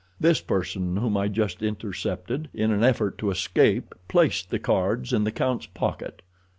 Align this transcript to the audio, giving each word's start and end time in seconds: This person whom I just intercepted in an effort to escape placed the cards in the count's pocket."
This 0.19 0.41
person 0.41 0.97
whom 0.97 1.15
I 1.15 1.27
just 1.27 1.61
intercepted 1.61 2.49
in 2.55 2.71
an 2.71 2.83
effort 2.83 3.19
to 3.19 3.29
escape 3.29 3.93
placed 4.07 4.49
the 4.49 4.57
cards 4.57 5.13
in 5.13 5.25
the 5.25 5.31
count's 5.31 5.67
pocket." 5.67 6.23